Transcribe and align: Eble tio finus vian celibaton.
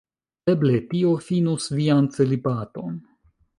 Eble 0.53 0.79
tio 0.93 1.11
finus 1.27 1.69
vian 1.81 2.09
celibaton. 2.17 2.99